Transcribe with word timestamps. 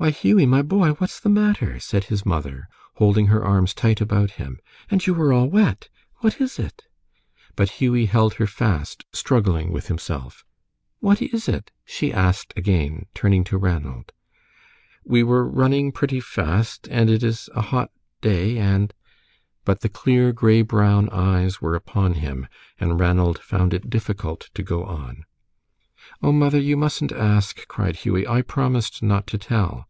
"Why, 0.00 0.10
Hughie, 0.10 0.46
my 0.46 0.62
boy, 0.62 0.90
what's 0.92 1.18
the 1.18 1.28
matter?" 1.28 1.80
said 1.80 2.04
his 2.04 2.24
mother, 2.24 2.68
holding 2.98 3.26
her 3.26 3.44
arms 3.44 3.74
tight 3.74 4.00
about 4.00 4.30
him. 4.38 4.60
"And 4.88 5.04
you 5.04 5.12
are 5.20 5.32
all 5.32 5.48
wet! 5.50 5.88
What 6.20 6.40
is 6.40 6.56
it?" 6.56 6.84
But 7.56 7.68
Hughie 7.82 8.06
held 8.06 8.34
her 8.34 8.46
fast, 8.46 9.04
struggling 9.12 9.72
with 9.72 9.88
himself. 9.88 10.44
"What 11.00 11.20
is 11.20 11.48
it?" 11.48 11.72
she 11.84 12.12
asked 12.12 12.52
again, 12.56 13.06
turning 13.12 13.42
to 13.46 13.58
Ranald. 13.58 14.12
"We 15.04 15.24
were 15.24 15.44
running 15.48 15.90
pretty 15.90 16.20
fast 16.20 16.86
and 16.88 17.10
it 17.10 17.24
is 17.24 17.50
a 17.56 17.62
hot 17.62 17.90
day 18.20 18.56
and" 18.56 18.94
But 19.64 19.80
the 19.80 19.88
clear 19.88 20.32
gray 20.32 20.62
brown 20.62 21.08
eyes 21.10 21.60
were 21.60 21.74
upon 21.74 22.14
him, 22.14 22.46
and 22.78 23.00
Ranald 23.00 23.40
found 23.40 23.74
it 23.74 23.90
difficult 23.90 24.48
to 24.54 24.62
go 24.62 24.84
on. 24.84 25.24
"Oh, 26.22 26.32
mother, 26.32 26.58
you 26.58 26.76
mustn't 26.76 27.12
ask," 27.12 27.66
cried 27.68 27.96
Hughie; 27.96 28.26
"I 28.26 28.42
promised 28.42 29.02
not 29.02 29.26
to 29.28 29.38
tell." 29.38 29.86